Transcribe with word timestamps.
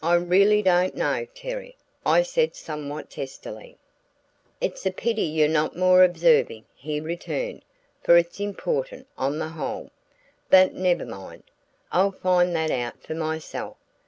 "I 0.03 0.15
really 0.15 0.63
don't 0.63 0.95
know, 0.95 1.27
Terry," 1.35 1.75
I 2.07 2.23
said 2.23 2.55
somewhat 2.55 3.11
testily. 3.11 3.77
"It's 4.59 4.83
a 4.87 4.89
pity 4.89 5.21
you're 5.21 5.47
not 5.47 5.77
more 5.77 6.03
observing," 6.03 6.65
he 6.73 6.99
returned, 6.99 7.61
"for 8.01 8.17
it's 8.17 8.39
important, 8.39 9.05
on 9.15 9.37
the 9.37 9.49
whole. 9.49 9.91
But 10.49 10.73
never 10.73 11.05
mind. 11.05 11.43
I'll 11.91 12.09
find 12.13 12.55
that 12.55 12.71
out 12.71 13.03
for 13.03 13.13
myself. 13.13 13.77